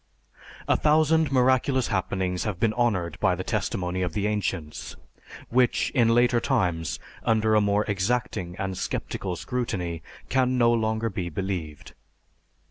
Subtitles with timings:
[0.67, 4.95] _A thousand miraculous happenings have been honoured by the testimony of the ancients,
[5.49, 11.29] which in later times under a more exacting and sceptical scrutiny can no longer be
[11.29, 11.93] believed.